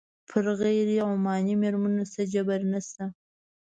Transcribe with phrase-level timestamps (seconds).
[0.29, 3.05] پر غیر عماني مېرمنو څه جبر نه شته.